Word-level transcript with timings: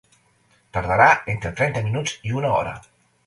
Tardarà 0.77 1.09
entre 1.35 1.51
trenta 1.61 1.85
minuts 1.91 2.17
i 2.31 2.35
una 2.41 2.53
hora. 2.61 2.75